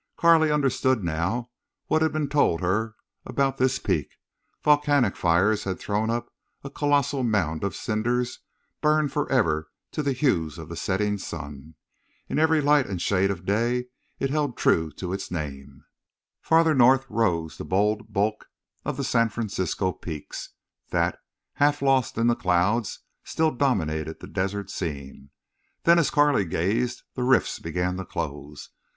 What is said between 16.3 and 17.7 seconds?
Farther north rose the